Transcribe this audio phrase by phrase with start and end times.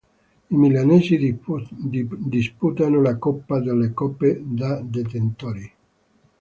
[0.49, 1.15] I Milanesi
[1.77, 5.71] disputano la Coppa delle Coppe da detentori.